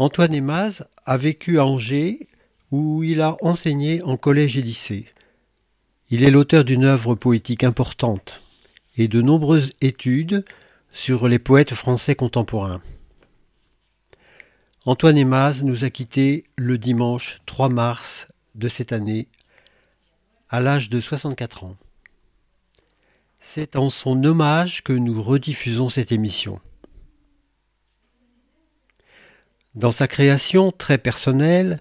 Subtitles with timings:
[0.00, 2.28] Antoine Emaz a vécu à Angers
[2.70, 5.06] où il a enseigné en collège et lycée.
[6.08, 8.40] Il est l'auteur d'une œuvre poétique importante
[8.96, 10.44] et de nombreuses études
[10.92, 12.80] sur les poètes français contemporains.
[14.86, 19.26] Antoine Emaz nous a quittés le dimanche 3 mars de cette année
[20.48, 21.76] à l'âge de 64 ans.
[23.40, 26.60] C'est en son hommage que nous rediffusons cette émission.
[29.74, 31.80] Dans sa création très personnelle,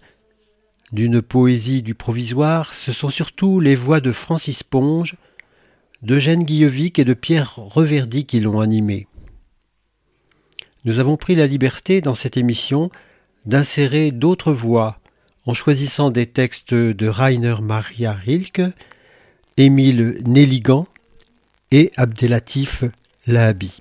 [0.91, 5.15] d'une poésie du provisoire, ce sont surtout les voix de Francis Ponge,
[6.01, 9.07] d'Eugène Guillevic et de Pierre Reverdy qui l'ont animé.
[10.85, 12.91] Nous avons pris la liberté dans cette émission
[13.45, 14.99] d'insérer d'autres voix
[15.45, 18.61] en choisissant des textes de Rainer Maria Rilke,
[19.55, 20.85] Émile Nelligan
[21.71, 22.83] et Abdelatif
[23.25, 23.79] Lahabi.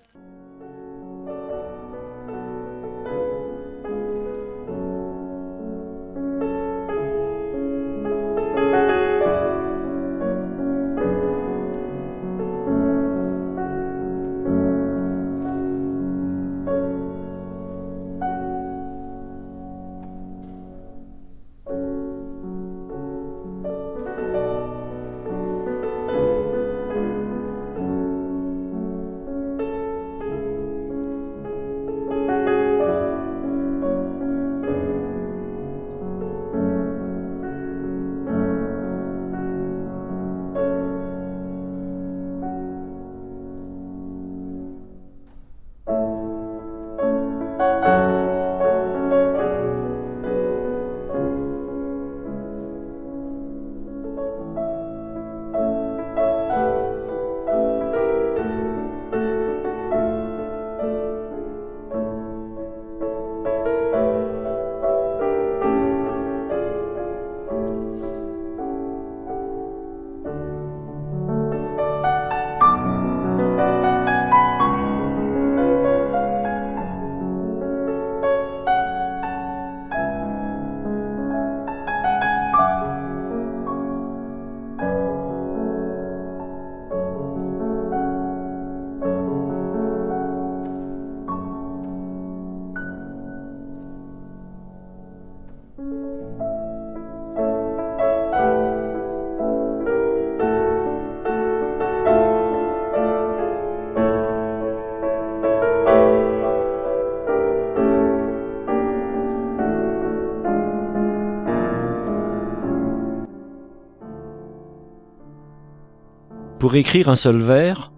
[116.67, 117.93] Pour écrire un seul vers,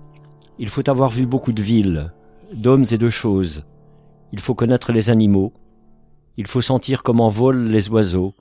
[0.59, 2.13] il faut avoir vu beaucoup de villes,
[2.53, 3.65] d'hommes et de choses.
[4.31, 5.55] Il faut connaître les animaux.
[6.37, 8.35] Il faut sentir comment volent les oiseaux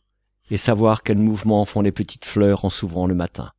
[0.51, 3.53] et savoir quels mouvements font les petites fleurs en s'ouvrant le matin.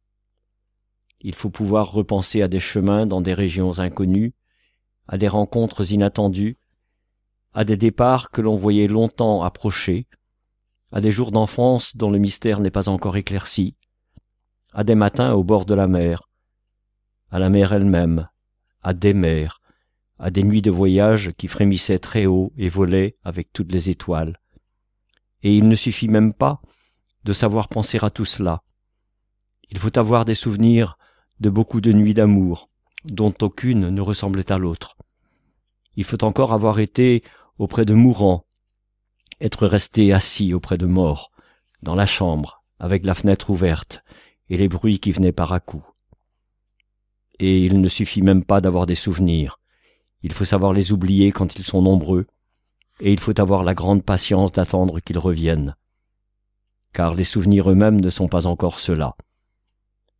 [1.22, 4.34] Il faut pouvoir repenser à des chemins dans des régions inconnues,
[5.06, 6.58] à des rencontres inattendues,
[7.54, 10.06] à des départs que l'on voyait longtemps approcher,
[10.92, 13.74] à des jours d'enfance dont le mystère n'est pas encore éclairci,
[14.74, 16.27] à des matins au bord de la mer,
[17.30, 18.28] à la mer elle-même,
[18.82, 19.60] à des mers,
[20.18, 24.40] à des nuits de voyage qui frémissaient très haut et volaient avec toutes les étoiles.
[25.42, 26.60] Et il ne suffit même pas
[27.24, 28.62] de savoir penser à tout cela.
[29.70, 30.98] Il faut avoir des souvenirs
[31.40, 32.70] de beaucoup de nuits d'amour,
[33.04, 34.96] dont aucune ne ressemblait à l'autre.
[35.94, 37.22] Il faut encore avoir été
[37.58, 38.46] auprès de mourants,
[39.40, 41.30] être resté assis auprès de morts,
[41.82, 44.02] dans la chambre, avec la fenêtre ouverte,
[44.48, 45.97] et les bruits qui venaient par à.
[47.40, 49.60] Et il ne suffit même pas d'avoir des souvenirs,
[50.22, 52.26] Il faut savoir les oublier quand ils sont nombreux,
[53.00, 55.76] et il faut avoir la grande patience d'attendre qu'ils reviennent.
[56.92, 59.14] Car les souvenirs eux-mêmes ne sont pas encore ceux-là.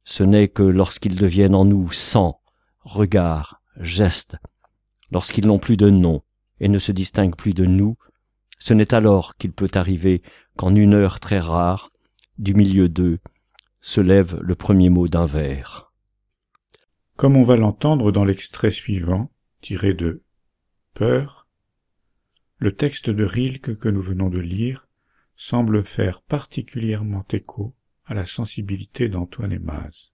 [0.04, 2.40] Ce n'est que lorsqu'ils deviennent en nous sang,
[2.80, 4.36] regard, gestes,
[5.10, 6.22] lorsqu'ils n'ont plus de nom
[6.60, 7.96] et ne se distinguent plus de nous,
[8.58, 10.22] ce n'est alors qu'il peut arriver
[10.56, 11.90] qu'en une heure très rare,
[12.38, 13.18] du milieu d'eux,
[13.80, 15.87] se lève le premier mot d'un vers.
[17.18, 20.22] Comme on va l'entendre dans l'extrait suivant, tiré de
[20.94, 21.48] Peur,
[22.58, 24.86] le texte de Rilke que nous venons de lire
[25.34, 27.74] semble faire particulièrement écho
[28.04, 30.12] à la sensibilité d'Antoine Emaz.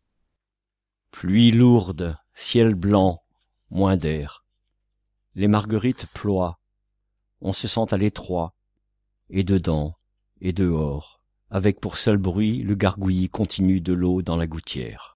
[1.10, 3.22] Pluie lourde, ciel blanc,
[3.68, 4.46] moins d'air.
[5.34, 6.58] Les marguerites ploient,
[7.42, 8.54] on se sent à l'étroit,
[9.28, 9.98] et dedans,
[10.40, 15.13] et dehors, avec pour seul bruit le gargouillis continu de l'eau dans la gouttière.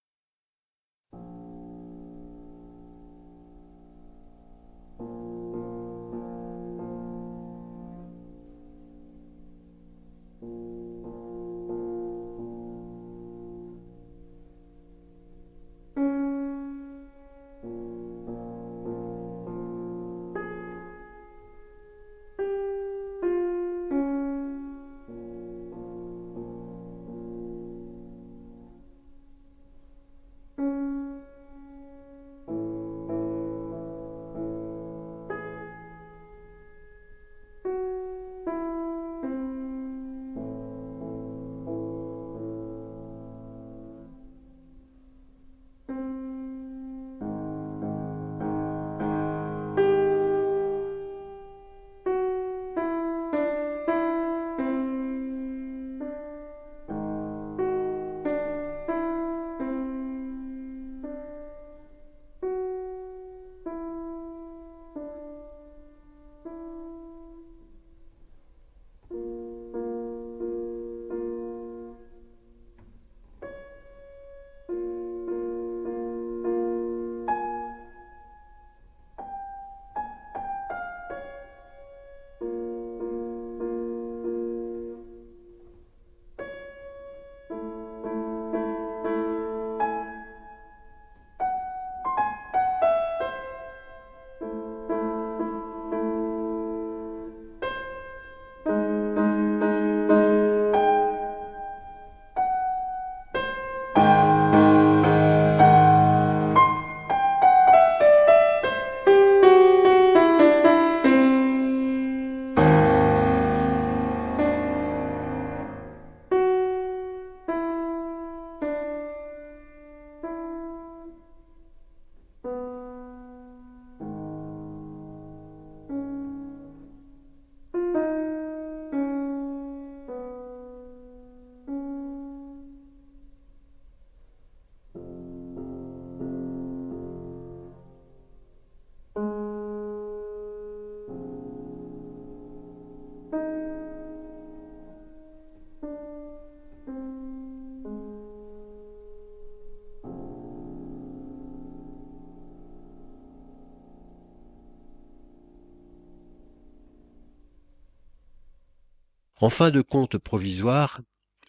[159.40, 161.00] En fin de compte provisoire,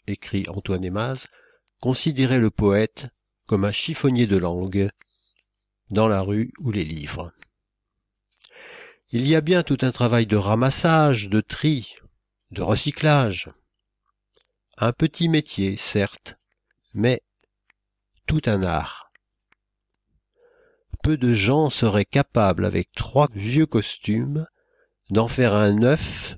[0.06, 1.26] écrit Antoine Emaz,
[1.82, 3.08] considérez le poète
[3.48, 4.90] comme un chiffonnier de langue
[5.90, 7.34] dans la rue ou les livres.
[9.10, 11.96] Il y a bien tout un travail de ramassage, de tri,
[12.52, 13.50] de recyclage.
[14.78, 16.36] Un petit métier, certes,
[16.94, 17.24] mais
[18.28, 19.10] tout un art.
[21.02, 24.46] Peu de gens seraient capables, avec trois vieux costumes,
[25.10, 26.38] d'en faire un neuf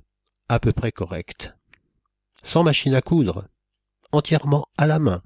[0.52, 1.56] à peu près correct.
[2.42, 3.48] Sans machine à coudre,
[4.12, 5.22] entièrement à la main.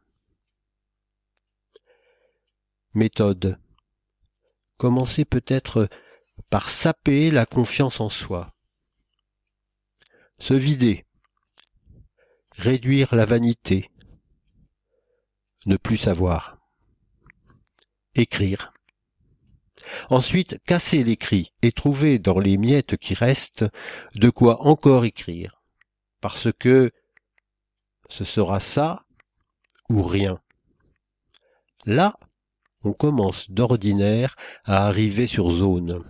[2.94, 3.58] Méthode.
[4.76, 5.88] Commencer peut-être
[6.48, 8.54] par saper la confiance en soi.
[10.38, 11.04] Se vider.
[12.54, 13.90] Réduire la vanité.
[15.64, 16.56] Ne plus savoir.
[18.14, 18.72] Écrire.
[20.10, 23.64] Ensuite, casser l'écrit et trouver dans les miettes qui restent
[24.14, 25.62] de quoi encore écrire.
[26.20, 26.90] Parce que
[28.08, 29.04] ce sera ça
[29.88, 30.40] ou rien.
[31.84, 32.18] Là,
[32.84, 36.02] on commence d'ordinaire à arriver sur zone.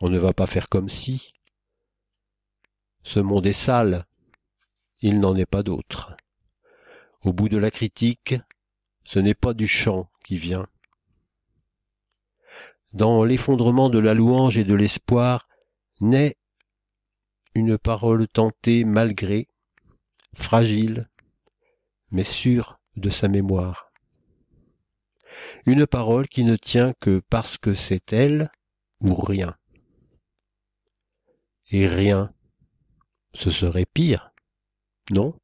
[0.00, 1.28] On ne va pas faire comme si.
[3.02, 4.04] Ce monde est sale.
[5.00, 6.16] Il n'en est pas d'autre.
[7.22, 8.34] Au bout de la critique,
[9.04, 10.66] ce n'est pas du chant qui vient,
[12.92, 15.48] dans l'effondrement de la louange et de l'espoir,
[16.00, 16.36] naît
[17.54, 19.48] une parole tentée malgré,
[20.34, 21.08] fragile,
[22.10, 23.90] mais sûre de sa mémoire.
[25.64, 28.50] Une parole qui ne tient que parce que c'est elle
[29.00, 29.56] ou rien.
[31.70, 32.34] Et rien,
[33.34, 34.32] ce serait pire,
[35.12, 35.34] non?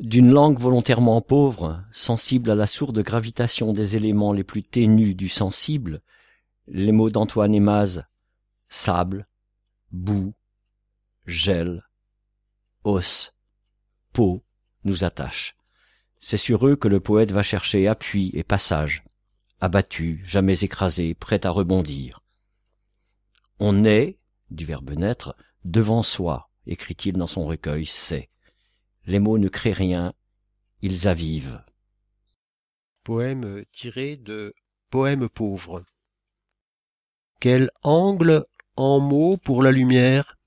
[0.00, 5.28] D'une langue volontairement pauvre, sensible à la sourde gravitation des éléments les plus ténus du
[5.28, 6.00] sensible,
[6.68, 8.04] les mots d'Antoine Emaz
[8.66, 9.26] sable,
[9.92, 10.32] boue,
[11.26, 11.84] gel,
[12.82, 13.34] os,
[14.14, 14.42] peau
[14.84, 15.54] nous attachent.
[16.18, 19.04] C'est sur eux que le poète va chercher appui et passage,
[19.60, 22.22] abattu, jamais écrasé, prêt à rebondir.
[23.58, 24.16] On est,
[24.50, 28.30] du verbe naître, devant soi, écrit-il dans son recueil, c'est.
[29.10, 30.14] Les mots ne créent rien,
[30.82, 31.64] ils avivent.
[33.02, 34.54] Poème tiré de
[34.88, 35.84] Poème pauvre.
[37.40, 40.38] Quel angle en mots pour la lumière?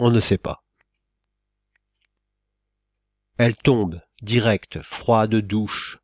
[0.00, 0.64] On ne sait pas.
[3.38, 6.00] Elle tombe, directe, froide douche.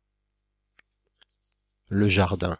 [1.89, 2.57] Le jardin.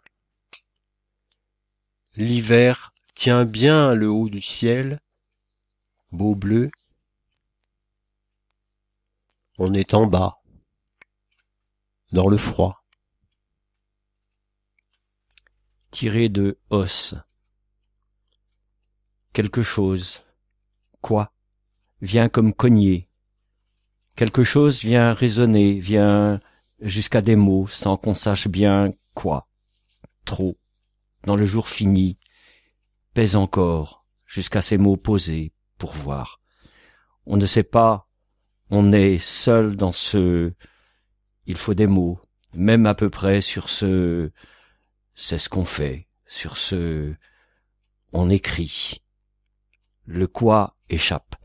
[2.17, 4.99] L'hiver tient bien le haut du ciel,
[6.11, 6.69] beau bleu,
[9.59, 10.39] on est en bas,
[12.13, 12.81] dans le froid.
[15.91, 17.15] Tiré de os.
[19.33, 20.23] Quelque chose.
[21.01, 21.33] Quoi?
[22.01, 23.09] Vient comme cogner.
[24.15, 26.39] Quelque chose vient résonner, vient
[26.79, 29.49] jusqu'à des mots sans qu'on sache bien quoi.
[30.23, 30.57] Trop.
[31.25, 32.17] Dans le jour fini.
[33.13, 36.39] pèse encore jusqu'à ces mots posés pour voir.
[37.25, 38.08] On ne sait pas,
[38.69, 40.53] on est seul dans ce,
[41.45, 42.19] il faut des mots,
[42.53, 44.31] même à peu près sur ce,
[45.15, 47.13] c'est ce qu'on fait, sur ce,
[48.13, 49.01] on écrit.
[50.05, 51.35] Le quoi échappe.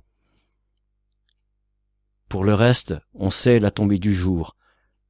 [2.28, 4.56] Pour le reste, on sait la tombée du jour,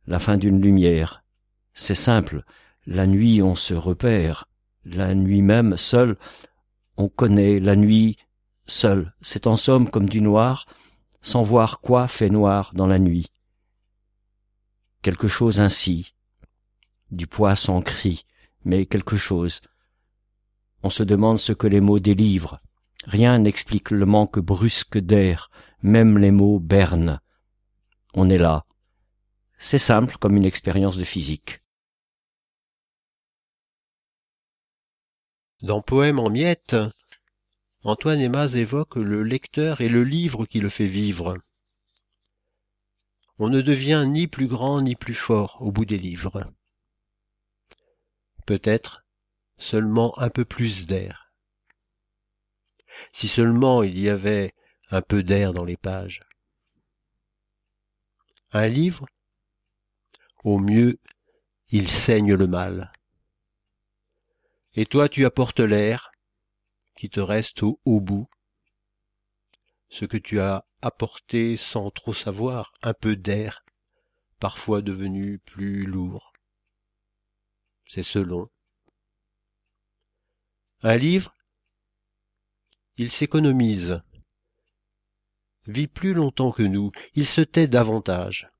[0.07, 1.25] la fin d'une lumière.
[1.73, 2.45] C'est simple,
[2.87, 4.49] la nuit on se repère,
[4.85, 6.17] la nuit même, seule,
[6.97, 8.19] on connaît la nuit
[8.67, 10.67] seule, c'est en somme comme du noir,
[11.25, 13.27] sans voir quoi fait noir dans la nuit.
[15.01, 16.15] Quelque chose ainsi,
[17.11, 18.27] du poids sans cri,
[18.65, 19.63] mais quelque chose.
[20.83, 22.61] On se demande ce que les mots délivrent.
[23.07, 25.51] Rien n'explique le manque brusque d'air,
[25.83, 27.21] même les mots bernent.
[28.13, 28.67] On est là.
[29.59, 31.63] C'est simple comme une expérience de physique.
[35.63, 36.77] Dans Poème en miettes,
[37.85, 41.37] Antoine Emaz évoque le lecteur et le livre qui le fait vivre.
[43.39, 46.45] On ne devient ni plus grand ni plus fort au bout des livres.
[48.47, 49.05] Peut-être
[49.59, 51.33] seulement un peu plus d'air.
[53.13, 54.55] Si seulement il y avait
[54.91, 56.21] un peu d'air dans les pages.
[58.53, 59.07] Un livre,
[60.43, 60.99] au mieux,
[61.69, 62.93] il saigne le mal
[64.77, 66.13] et toi tu apportes l'air
[66.95, 68.27] qui te reste au, haut bout,
[69.89, 73.65] ce que tu as apporté sans trop savoir, un peu d'air,
[74.39, 76.33] parfois devenu plus lourd.
[77.85, 78.51] C'est selon.
[80.83, 81.35] Un livre,
[82.97, 84.03] il s'économise,
[85.67, 88.51] vit plus longtemps que nous, il se tait davantage.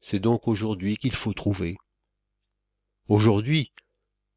[0.00, 1.76] C'est donc aujourd'hui qu'il faut trouver.
[3.08, 3.72] Aujourd'hui,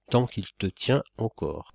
[0.09, 1.72] tant qu'il te tient encore.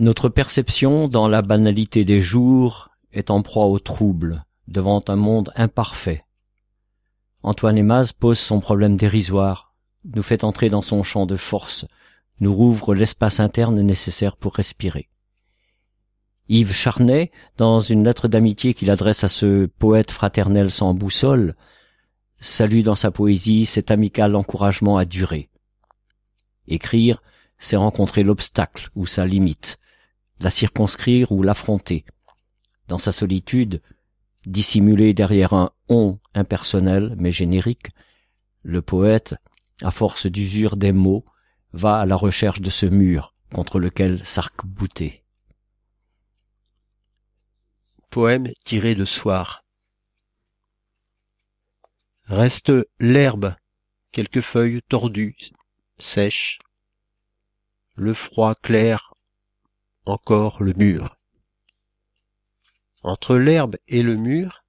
[0.00, 5.50] Notre perception dans la banalité des jours est en proie au trouble devant un monde
[5.56, 6.24] imparfait.
[7.42, 11.84] Antoine Emaz pose son problème dérisoire, nous fait entrer dans son champ de force,
[12.38, 15.08] nous rouvre l'espace interne nécessaire pour respirer.
[16.48, 21.56] Yves Charnay, dans une lettre d'amitié qu'il adresse à ce poète fraternel sans boussole,
[22.38, 25.50] salue dans sa poésie cet amical encouragement à durer.
[26.68, 27.20] Écrire,
[27.58, 29.78] c'est rencontrer l'obstacle ou sa limite,
[30.40, 32.04] la circonscrire ou l'affronter.
[32.86, 33.82] Dans sa solitude,
[34.46, 37.88] dissimulé derrière un on impersonnel mais générique,
[38.62, 39.34] le poète,
[39.82, 41.24] à force d'usure des mots,
[41.72, 45.22] va à la recherche de ce mur contre lequel s'arc-bouter.
[48.10, 49.64] Poème tiré de Soir.
[52.24, 53.54] Reste l'herbe,
[54.12, 55.36] quelques feuilles tordues,
[55.98, 56.58] sèches,
[57.96, 59.07] le froid clair,
[60.08, 61.16] encore le mur.
[63.02, 64.64] Entre l'herbe et le mur,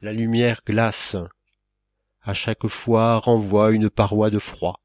[0.00, 1.16] la lumière glace,
[2.22, 4.80] à chaque fois renvoie une paroi de froid.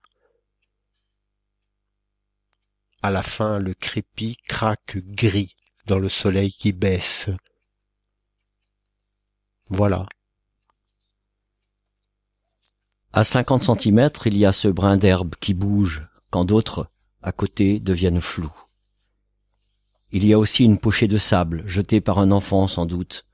[3.02, 7.30] À la fin, le crépi craque gris dans le soleil qui baisse.
[9.68, 10.06] Voilà.
[13.12, 16.90] À cinquante centimètres, il y a ce brin d'herbe qui bouge, quand d'autres,
[17.24, 18.54] à côté, deviennent flous.
[20.12, 23.26] Il y a aussi une pochée de sable, jetée par un enfant sans doute,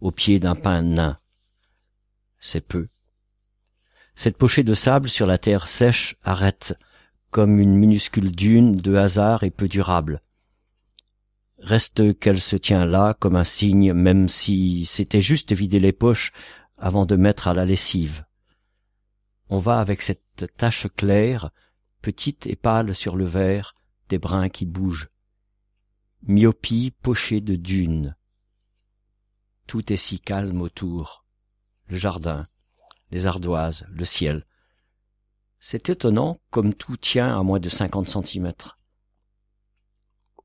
[0.00, 1.18] au pied d'un pin nain.
[2.38, 2.88] C'est peu.
[4.14, 6.76] Cette pochée de sable sur la terre sèche arrête,
[7.30, 10.20] comme une minuscule dune de hasard et peu durable,
[11.58, 16.32] Reste qu'elle se tient là comme un signe, même si c'était juste vider les poches
[16.76, 18.24] avant de mettre à la lessive.
[19.48, 21.50] On va avec cette tache claire,
[22.02, 23.74] petite et pâle sur le verre,
[24.08, 25.08] des brins qui bougent.
[26.22, 28.16] Myopie pochée de dunes.
[29.66, 31.24] Tout est si calme autour.
[31.86, 32.42] Le jardin,
[33.10, 34.46] les ardoises, le ciel.
[35.60, 38.78] C'est étonnant comme tout tient à moins de cinquante centimètres.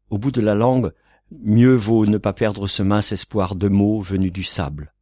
[0.09, 0.93] Au bout de la langue,
[1.31, 4.93] mieux vaut ne pas perdre ce mince espoir de mots venus du sable.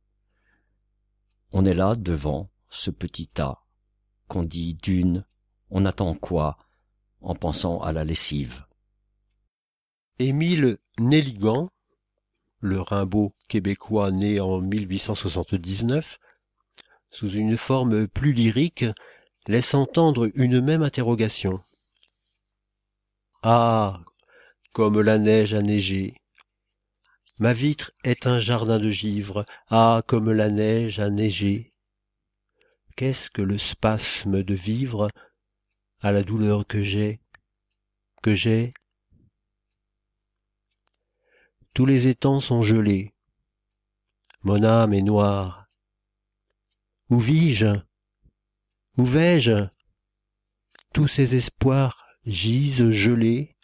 [1.51, 3.63] On est là devant ce petit tas
[4.27, 5.25] qu'on dit dune,
[5.71, 6.57] on attend quoi
[7.21, 8.65] en pensant à la lessive?
[10.19, 11.69] Émile Nelligan,
[12.59, 16.19] le Rimbaud québécois né en 1879,
[17.09, 18.85] sous une forme plus lyrique,
[19.47, 21.59] laisse entendre une même interrogation.
[23.41, 24.01] Ah,
[24.73, 26.21] comme la neige a neigé,
[27.41, 31.73] Ma vitre est un jardin de givre, ah comme la neige a neigé.
[32.95, 35.09] Qu'est-ce que le spasme de vivre?
[36.01, 37.21] À la douleur que j'ai,
[38.21, 38.73] que j'ai
[41.73, 43.13] Tous les étangs sont gelés,
[44.43, 45.67] mon âme est noire.
[47.09, 47.79] Où vis-je?
[48.97, 49.67] Où vais-je?
[50.93, 53.55] Tous ces espoirs gisent gelés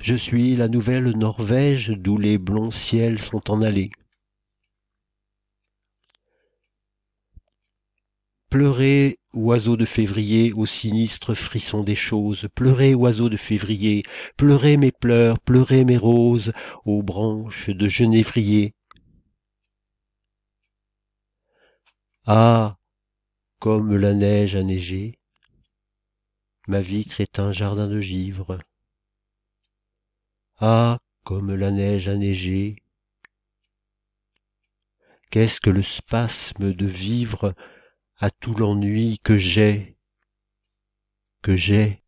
[0.00, 3.90] je suis la nouvelle Norvège d'où les blonds ciels sont en allés.
[8.50, 14.02] Pleurez, oiseaux de février, au sinistre frisson des choses, pleurez, oiseaux de février,
[14.36, 16.52] pleurez mes pleurs, pleurez mes roses,
[16.84, 18.74] aux branches de genévrier.
[22.26, 22.78] Ah,
[23.58, 25.18] comme la neige a neigé,
[26.66, 28.58] ma vitre est un jardin de givre.
[30.58, 32.76] Ah, comme la neige a neigé.
[35.30, 37.54] Qu'est-ce que le spasme de vivre
[38.18, 39.96] à tout l'ennui que j'ai,
[41.42, 42.03] que j'ai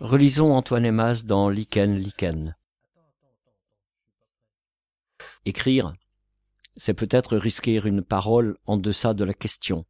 [0.00, 2.54] Relisons Antoine Emas dans Lichen Lichen.
[5.46, 5.94] Écrire,
[6.76, 9.86] c'est peut-être risquer une parole en deçà de la question,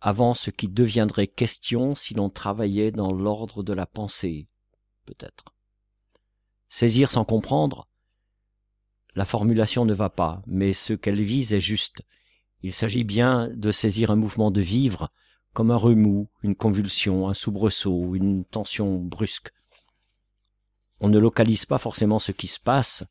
[0.00, 4.46] avant ce qui deviendrait question si l'on travaillait dans l'ordre de la pensée,
[5.06, 5.56] peut-être.
[6.68, 7.88] Saisir sans comprendre,
[9.16, 12.02] la formulation ne va pas, mais ce qu'elle vise est juste.
[12.62, 15.10] Il s'agit bien de saisir un mouvement de vivre,
[15.54, 19.52] comme un remous, une convulsion, un soubresaut, une tension brusque.
[21.00, 23.04] On ne localise pas forcément ce qui se passe,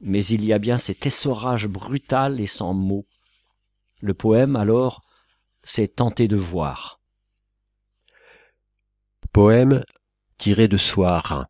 [0.00, 3.06] mais il y a bien cet essorage brutal et sans mots.
[4.00, 5.02] Le poème, alors,
[5.62, 7.00] c'est tenter de voir.
[9.32, 9.82] Poème
[10.38, 11.46] tiré de Soir.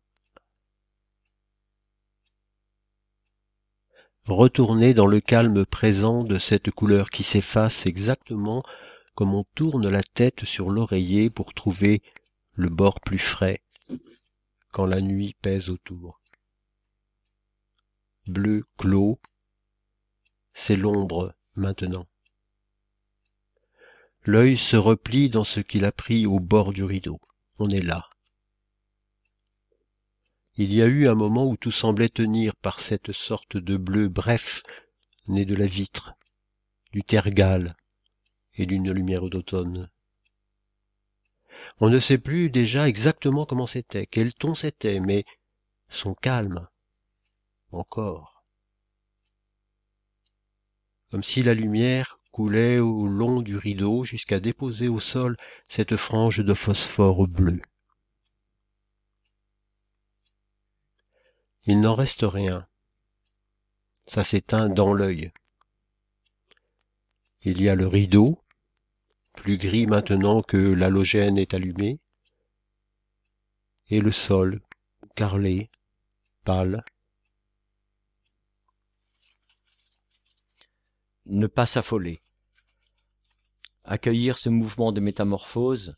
[4.27, 8.63] Retourner dans le calme présent de cette couleur qui s'efface exactement
[9.15, 12.03] comme on tourne la tête sur l'oreiller pour trouver
[12.53, 13.61] le bord plus frais
[14.71, 16.19] quand la nuit pèse autour.
[18.27, 19.19] Bleu clos,
[20.53, 22.05] c'est l'ombre maintenant.
[24.23, 27.19] L'œil se replie dans ce qu'il a pris au bord du rideau.
[27.57, 28.09] On est là.
[30.57, 34.09] Il y a eu un moment où tout semblait tenir par cette sorte de bleu
[34.09, 34.63] bref,
[35.27, 36.13] né de la vitre,
[36.91, 37.75] du tergal,
[38.57, 39.89] et d'une lumière d'automne.
[41.79, 45.25] On ne sait plus déjà exactement comment c'était, quel ton c'était, mais
[45.89, 46.67] son calme,
[47.71, 48.43] encore.
[51.11, 55.37] Comme si la lumière coulait au long du rideau jusqu'à déposer au sol
[55.69, 57.61] cette frange de phosphore bleu.
[61.63, 62.67] Il n'en reste rien.
[64.05, 65.31] Ça s'éteint dans l'œil.
[67.41, 68.39] Il y a le rideau,
[69.35, 71.99] plus gris maintenant que l'halogène est allumé,
[73.87, 74.61] et le sol,
[75.15, 75.69] carrelé,
[76.43, 76.83] pâle.
[81.25, 82.21] Ne pas s'affoler.
[83.83, 85.95] Accueillir ce mouvement de métamorphose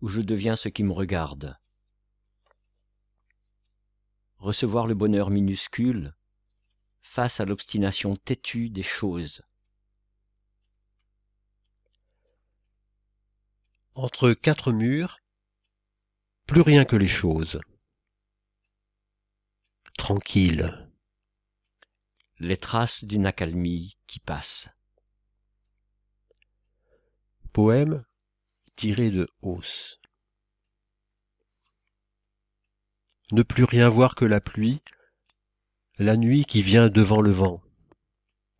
[0.00, 1.58] où je deviens ce qui me regarde.
[4.38, 6.14] Recevoir le bonheur minuscule
[7.00, 9.42] face à l'obstination têtue des choses.
[13.94, 15.20] Entre quatre murs,
[16.46, 17.60] plus rien que les choses.
[19.96, 20.90] Tranquille.
[22.38, 24.68] Les traces d'une accalmie qui passe.
[27.52, 28.04] Poème
[28.74, 30.00] tiré de hausse.
[33.30, 34.82] Ne plus rien voir que la pluie,
[35.98, 37.62] la nuit qui vient devant le vent.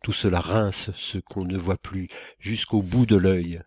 [0.01, 2.07] Tout cela rince ce qu'on ne voit plus
[2.39, 3.61] jusqu'au bout de l'œil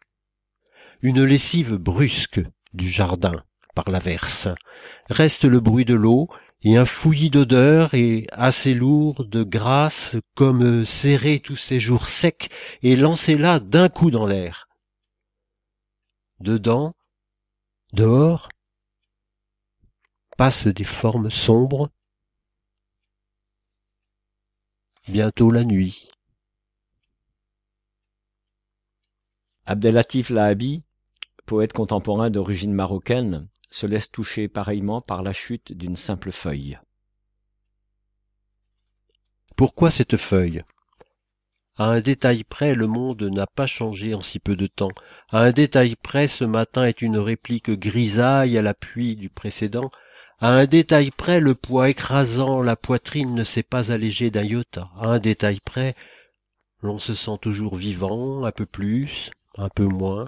[1.03, 2.41] une lessive brusque
[2.73, 4.49] du jardin par l'averse.
[5.09, 6.29] Reste le bruit de l'eau
[6.63, 12.49] et un fouillis d'odeur et assez lourd de grâce comme serrer tous ces jours secs
[12.83, 14.69] et lancer là d'un coup dans l'air.
[16.41, 16.95] Dedans,
[17.93, 18.49] dehors,
[20.37, 21.89] passent des formes sombres.
[25.09, 26.09] Bientôt la nuit.
[29.65, 30.83] Abdelatif Lahabi
[31.49, 36.79] poète contemporain d'origine marocaine, se laisse toucher pareillement par la chute d'une simple feuille.
[39.57, 40.63] Pourquoi cette feuille?
[41.79, 44.91] À un détail près, le monde n'a pas changé en si peu de temps.
[45.31, 49.91] À un détail près, ce matin est une réplique grisaille à l'appui du précédent.
[50.41, 54.91] À un détail près, le poids écrasant la poitrine ne s'est pas allégé d'un iota.
[54.99, 55.95] À un détail près,
[56.83, 60.27] l'on se sent toujours vivant, un peu plus, un peu moins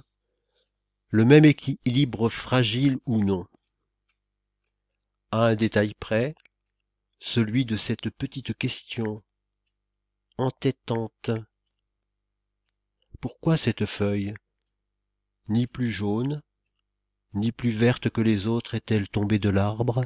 [1.11, 3.47] le même équilibre fragile ou non.
[5.33, 6.35] À un détail près,
[7.19, 9.23] celui de cette petite question
[10.39, 11.31] entêtante.
[13.21, 14.35] Pourquoi cette feuille?
[15.49, 16.43] Ni plus jaune,
[17.35, 20.05] ni plus verte que les autres est-elle tombée de l'arbre?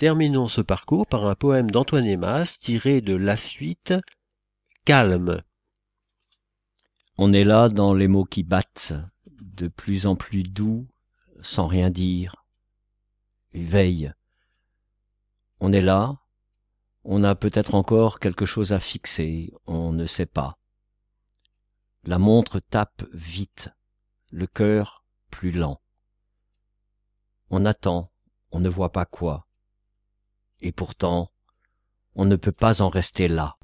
[0.00, 3.92] Terminons ce parcours par un poème d'Antoine Emas tiré de la suite
[4.86, 5.42] Calme.
[7.18, 8.94] On est là dans les mots qui battent,
[9.26, 10.88] de plus en plus doux,
[11.42, 12.46] sans rien dire.
[13.52, 14.10] Veille.
[15.60, 16.16] On est là,
[17.04, 20.56] on a peut-être encore quelque chose à fixer, on ne sait pas.
[22.04, 23.68] La montre tape vite,
[24.30, 25.78] le cœur plus lent.
[27.50, 28.10] On attend,
[28.50, 29.46] on ne voit pas quoi.
[30.62, 31.30] Et pourtant,
[32.14, 33.56] on ne peut pas en rester là.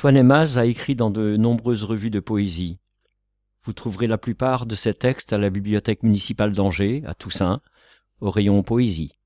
[0.00, 2.78] Antoine Emaz a écrit dans de nombreuses revues de poésie.
[3.64, 7.60] Vous trouverez la plupart de ses textes à la bibliothèque municipale d'Angers, à Toussaint,
[8.22, 9.18] au rayon poésie.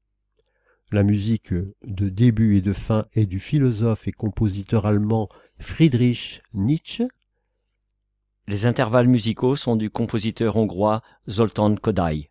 [0.90, 5.28] La musique de début et de fin est du philosophe et compositeur allemand
[5.60, 7.06] Friedrich Nietzsche.
[8.48, 12.28] Les intervalles musicaux sont du compositeur hongrois Zoltán Kodály.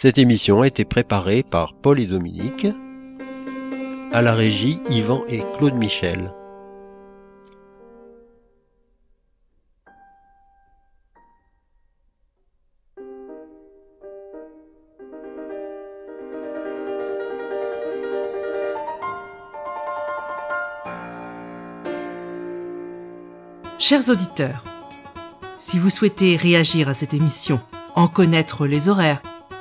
[0.00, 2.68] Cette émission a été préparée par Paul et Dominique,
[4.12, 6.32] à la régie Yvan et Claude Michel.
[23.80, 24.62] Chers auditeurs,
[25.58, 27.58] si vous souhaitez réagir à cette émission,
[27.96, 29.20] en connaître les horaires,